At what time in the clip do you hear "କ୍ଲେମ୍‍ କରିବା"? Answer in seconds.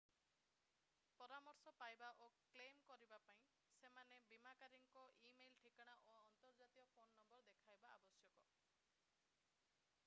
2.53-3.19